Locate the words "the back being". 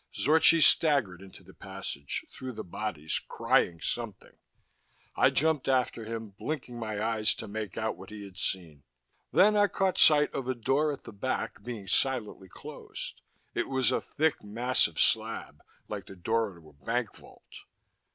11.03-11.85